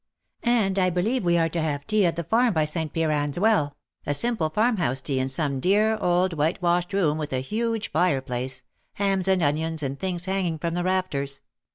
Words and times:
And 0.41 0.79
I 0.79 0.89
believe 0.89 1.23
we 1.23 1.37
are 1.37 1.49
to 1.49 1.61
have 1.61 1.85
tea 1.85 2.07
at 2.07 2.15
the 2.15 2.23
farm 2.23 2.55
by 2.55 2.65
St. 2.65 2.91
Piran^s 2.91 3.37
well— 3.37 3.77
a 4.07 4.15
simple 4.15 4.49
farmhouse 4.49 4.99
tea 4.99 5.19
in 5.19 5.29
some 5.29 5.59
dear 5.59 5.95
old 6.01 6.33
whitewashed 6.33 6.91
room 6.91 7.19
with 7.19 7.31
a 7.31 7.39
huge 7.41 7.91
fireplace, 7.91 8.63
hams 8.93 9.27
and 9.27 9.43
onions 9.43 9.83
and 9.83 9.99
things 9.99 10.25
hanging 10.25 10.57
from 10.57 10.73
the 10.73 10.83
rafters. 10.83 11.41